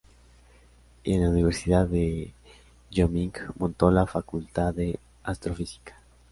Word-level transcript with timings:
Y 1.03 1.13
en 1.13 1.21
la 1.21 1.29
Universidad 1.29 1.85
de 1.85 2.33
Wyoming 2.89 3.33
montó 3.59 3.91
la 3.91 4.07
Facultad 4.07 4.73
de 4.73 4.99
astrofísica. 5.21 6.01